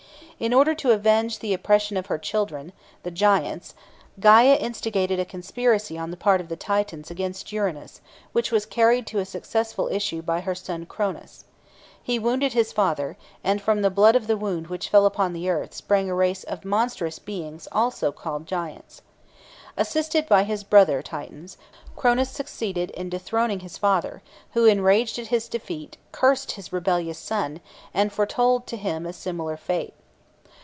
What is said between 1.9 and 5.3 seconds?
of her children, the Giants, Gæa instigated a